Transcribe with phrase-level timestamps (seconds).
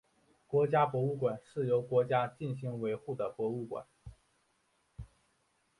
[0.47, 3.85] 国家博物馆是由国家进行维护的博物馆。